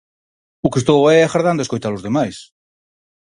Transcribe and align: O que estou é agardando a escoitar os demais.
O 0.65 0.71
que 0.71 0.79
estou 0.81 1.01
é 1.15 1.17
agardando 1.21 1.59
a 1.61 1.65
escoitar 1.65 1.91
os 1.97 2.05
demais. 2.07 2.37